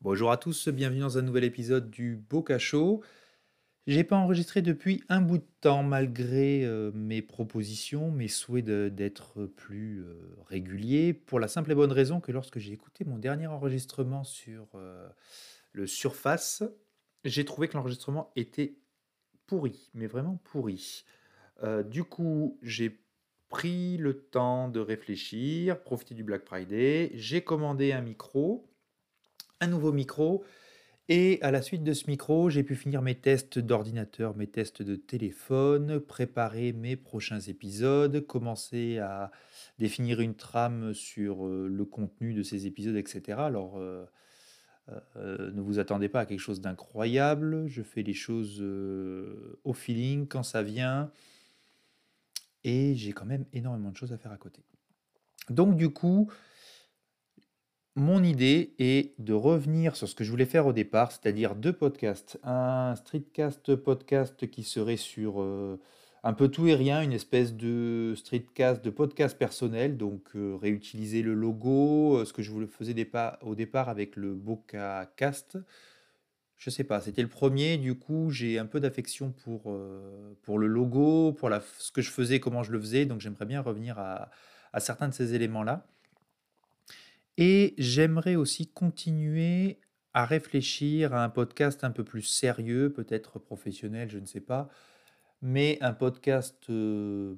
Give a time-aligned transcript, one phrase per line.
[0.00, 3.02] Bonjour à tous, bienvenue dans un nouvel épisode du Boca Show.
[3.88, 9.46] J'ai pas enregistré depuis un bout de temps malgré euh, mes propositions, mes souhaits d'être
[9.46, 10.14] plus euh,
[10.46, 14.68] régulier, pour la simple et bonne raison que lorsque j'ai écouté mon dernier enregistrement sur
[14.76, 15.08] euh,
[15.72, 16.62] le Surface,
[17.24, 18.76] j'ai trouvé que l'enregistrement était
[19.48, 21.04] pourri, mais vraiment pourri.
[21.64, 23.00] Euh, du coup, j'ai
[23.48, 28.67] pris le temps de réfléchir, profiter du Black Friday, j'ai commandé un micro,
[29.60, 30.44] un nouveau micro,
[31.10, 34.82] et à la suite de ce micro, j'ai pu finir mes tests d'ordinateur, mes tests
[34.82, 39.30] de téléphone, préparer mes prochains épisodes, commencer à
[39.78, 43.38] définir une trame sur euh, le contenu de ces épisodes, etc.
[43.38, 44.04] Alors, euh,
[45.16, 47.66] euh, ne vous attendez pas à quelque chose d'incroyable.
[47.68, 48.62] Je fais les choses
[49.64, 51.10] au feeling quand ça vient.
[52.64, 54.60] Et j'ai quand même énormément de choses à faire à côté.
[55.48, 56.30] Donc du coup,
[57.98, 61.72] mon idée est de revenir sur ce que je voulais faire au départ, c'est-à-dire deux
[61.72, 62.38] podcasts.
[62.44, 65.80] Un streetcast podcast qui serait sur euh,
[66.22, 71.22] un peu tout et rien, une espèce de streetcast, de podcast personnel, donc euh, réutiliser
[71.22, 72.94] le logo, euh, ce que je voulais faisais
[73.42, 75.58] au départ avec le Boca Cast.
[76.56, 79.76] Je sais pas, c'était le premier, du coup j'ai un peu d'affection pour,
[80.42, 83.60] pour le logo, pour ce que je faisais, comment je le faisais, donc j'aimerais bien
[83.60, 84.30] revenir à,
[84.72, 85.86] à certains de ces éléments-là.
[87.40, 89.78] Et j'aimerais aussi continuer
[90.12, 94.68] à réfléchir à un podcast un peu plus sérieux, peut-être professionnel, je ne sais pas,
[95.40, 97.36] mais un podcast euh,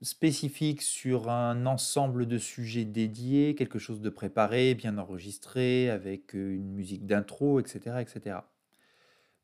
[0.00, 6.54] spécifique sur un ensemble de sujets dédiés, quelque chose de préparé, bien enregistré, avec euh,
[6.54, 8.36] une musique d'intro, etc., etc.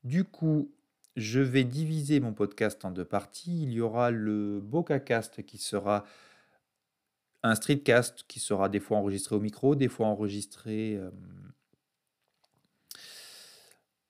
[0.05, 0.71] Du coup,
[1.17, 3.63] je vais diviser mon podcast en deux parties.
[3.63, 6.05] Il y aura le BocaCast qui sera
[7.43, 11.09] un streetcast qui sera des fois enregistré au micro, des fois enregistré euh,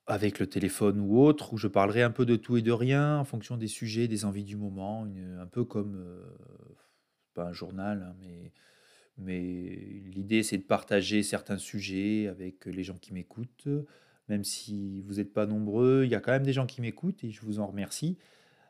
[0.08, 3.20] avec le téléphone ou autre, où je parlerai un peu de tout et de rien
[3.20, 5.08] en fonction des sujets, des envies du moment,
[5.40, 6.24] un peu comme, euh,
[7.36, 8.52] pas un journal, hein, mais,
[9.18, 9.40] mais
[10.06, 13.68] l'idée c'est de partager certains sujets avec les gens qui m'écoutent,
[14.28, 17.24] même si vous n'êtes pas nombreux, il y a quand même des gens qui m'écoutent
[17.24, 18.18] et je vous en remercie.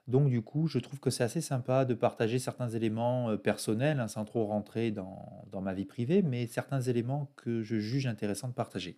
[0.10, 4.00] Donc du coup, je trouve que c'est assez sympa de partager certains éléments euh, personnels,
[4.00, 8.48] hein, sans trop rentrer dans, ma vie privée, mais certains éléments que je juge intéressants
[8.48, 8.98] de partager.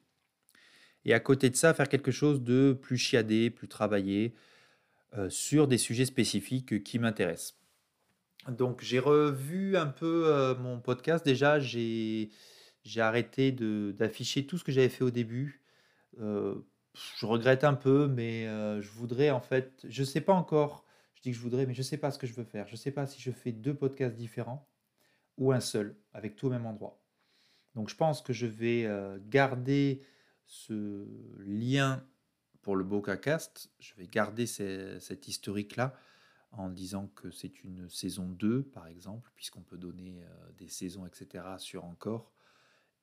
[1.03, 4.35] Et à côté de ça, faire quelque chose de plus chiadé, plus travaillé,
[5.17, 7.59] euh, sur des sujets spécifiques qui m'intéressent.
[8.47, 11.25] Donc j'ai revu un peu euh, mon podcast.
[11.25, 12.29] Déjà, j'ai
[12.95, 15.61] arrêté d'afficher tout ce que j'avais fait au début.
[16.17, 20.85] Je regrette un peu, mais je voudrais en fait, je sais pas encore.
[21.21, 22.67] Je dis que je voudrais, mais je sais pas ce que je veux faire.
[22.67, 24.67] Je sais pas si je fais deux podcasts différents
[25.37, 26.99] ou un seul, avec tout au même endroit.
[27.75, 30.01] Donc je pense que je vais euh, garder
[30.47, 31.05] ce
[31.45, 32.03] lien
[32.63, 33.69] pour le BocaCast.
[33.79, 35.95] Je vais garder ces- cet historique-là
[36.53, 41.05] en disant que c'est une saison 2, par exemple, puisqu'on peut donner euh, des saisons,
[41.05, 41.45] etc.
[41.59, 42.31] sur encore.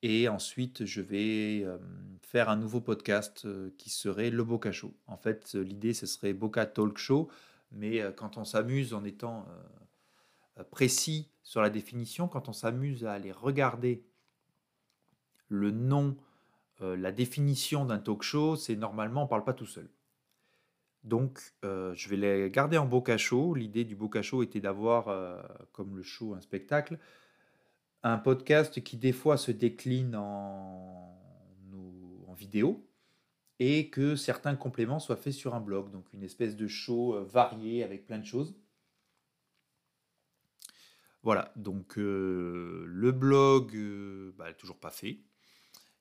[0.03, 1.79] Et ensuite, je vais euh,
[2.23, 3.47] faire un nouveau podcast
[3.77, 4.93] qui serait le Boca Show.
[5.07, 7.31] En fait, l'idée, ce serait Boca Talk Show,
[7.73, 9.47] mais euh, quand on s'amuse en étant
[10.59, 14.05] euh, précis sur la définition, quand on s'amuse à aller regarder
[15.49, 16.17] le nom,
[16.81, 19.89] euh, la définition d'un talk show, c'est normalement on ne parle pas tout seul.
[21.05, 23.55] Donc, je vais les garder en Boca Show.
[23.55, 25.07] L'idée du Boca Show était d'avoir,
[25.73, 26.99] comme le show, un spectacle,
[28.03, 31.17] un podcast qui des fois se décline en
[32.37, 32.88] vidéo
[33.61, 35.91] et que certains compléments soient faits sur un blog.
[35.91, 38.55] Donc, une espèce de show euh, varié avec plein de choses.
[41.23, 45.19] Voilà, donc euh, le blog, euh, bah, toujours pas fait.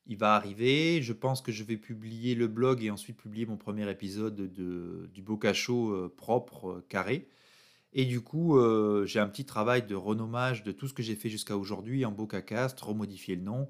[0.06, 1.02] Il va arriver.
[1.02, 5.10] Je pense que je vais publier le blog et ensuite publier mon premier épisode de,
[5.14, 7.28] du Boca euh, propre, carré.
[7.94, 8.60] Et du coup,
[9.06, 12.12] j'ai un petit travail de renommage de tout ce que j'ai fait jusqu'à aujourd'hui en
[12.12, 13.70] BocaCast, remodifier le nom.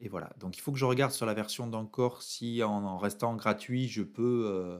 [0.00, 0.30] Et voilà.
[0.38, 4.02] Donc il faut que je regarde sur la version d'encore si en, restant gratuit, je
[4.02, 4.78] peux, euh,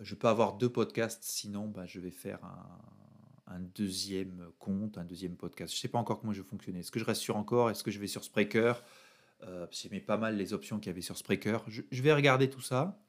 [0.00, 1.22] je peux avoir deux podcasts.
[1.24, 2.40] Sinon, bah, je vais faire
[3.46, 5.72] un, deuxième compte, un deuxième podcast.
[5.72, 6.80] Je ne sais pas encore comment je vais fonctionner.
[6.80, 7.70] Est-ce que je reste sur encore?
[7.70, 8.82] Est-ce que je vais sur Spreaker?
[9.44, 11.64] Euh, J'aimais pas mal les options qu'il y avait sur Spreaker.
[11.68, 13.00] Je, vais regarder tout ça.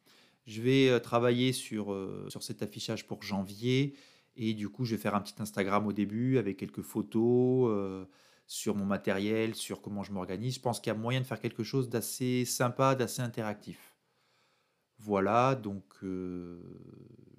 [0.45, 3.95] Je vais euh, travailler sur, euh, sur cet affichage pour janvier.
[4.35, 8.07] Et du coup, je vais faire un petit Instagram au début avec quelques photos
[8.49, 10.55] sur mon matériel, sur comment je m'organise.
[10.55, 13.95] Je pense qu'il y a moyen de faire quelque chose d'assez sympa, d'assez interactif.
[14.97, 16.59] Voilà, donc euh,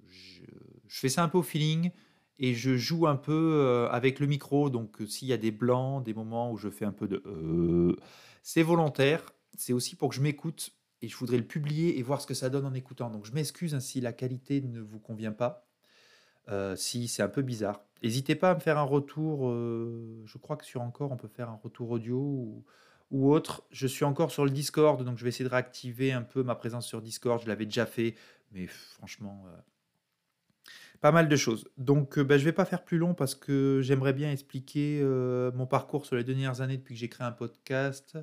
[0.06, 0.44] je,
[0.86, 1.90] fais ça un peu au feeling
[2.38, 4.70] et je joue un peu euh, avec le micro.
[4.70, 7.96] Donc euh, s'il y a des blancs, des moments où je fais un peu de...
[8.44, 9.32] c'est volontaire.
[9.56, 10.70] C'est aussi pour que je m'écoute
[11.02, 13.10] et je voudrais le publier et voir ce que ça donne en écoutant.
[13.10, 15.66] Donc je m'excuse hein, si la qualité ne vous convient pas,
[16.76, 17.84] si c'est un peu bizarre.
[18.02, 19.48] N'hésitez pas à me faire un retour.
[19.48, 22.64] euh, je crois que sur encore, on peut faire un retour audio
[23.10, 23.64] ou, autre.
[23.70, 26.54] Je suis encore sur le Discord, donc je vais essayer de réactiver un peu ma
[26.54, 27.42] présence sur Discord.
[27.42, 28.14] Je l'avais déjà fait,
[28.52, 30.70] mais franchement, euh,
[31.00, 31.68] pas mal de choses.
[31.76, 35.02] Donc euh, bah, je vais pas faire plus long parce que j'aimerais bien expliquer
[35.54, 38.16] mon parcours sur les dernières années depuis que j'ai créé un podcast.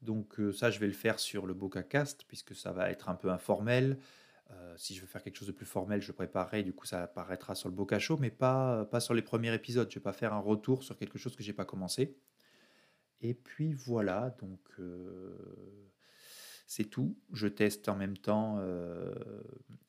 [0.00, 3.30] Donc ça, je vais le faire sur le BocaCast, puisque ça va être un peu
[3.30, 3.98] informel.
[4.52, 7.02] Euh, si je veux faire quelque chose de plus formel, je préparerai, du coup ça
[7.04, 9.88] apparaîtra sur le Boca Show, mais pas, pas sur les premiers épisodes.
[9.90, 12.16] Je vais pas faire un retour sur quelque chose que j'ai pas commencé.
[13.20, 15.36] Et puis voilà, donc euh,
[16.66, 17.16] c'est tout.
[17.32, 19.14] Je teste en même temps euh,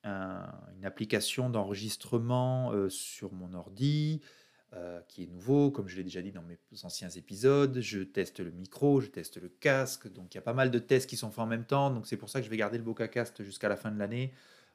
[0.03, 4.21] un- une application d'enregistrement sur mon ordi
[4.75, 7.79] euh, qui est nouveau, comme je l'ai déjà dit dans mes anciens épisodes.
[7.79, 10.11] Je teste le micro, je teste le casque.
[10.11, 11.91] Donc il y a pas mal de tests qui sont faits en même temps.
[11.91, 14.33] Donc c'est pour ça que je vais garder le BocaCast jusqu'à la fin de l'année.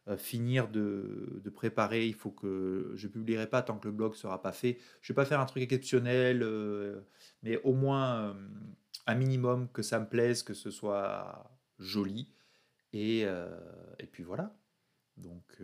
[0.09, 2.07] euh, finir de, préparer.
[2.07, 4.79] Il faut que je publierai pas tant que le blog sera pas fait.
[5.03, 7.01] Je vais pas faire un truc exceptionnel, euh,
[7.43, 8.37] mais au moins
[9.07, 12.29] un minimum que ça me plaise, que ce soit joli.
[12.93, 14.55] Et, et puis voilà.
[15.17, 15.61] Donc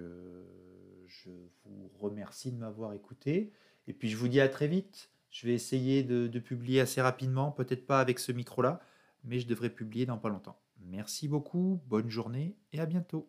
[1.23, 1.31] je
[1.65, 3.53] vous remercie de m'avoir écouté.
[3.87, 5.11] Et puis je vous dis à très vite.
[5.31, 8.81] Je vais essayer de, publier assez rapidement, peut-être pas avec ce micro-là,
[9.25, 10.61] mais je devrais publier dans pas longtemps.
[10.79, 13.29] Merci beaucoup, bonne journée et à bientôt.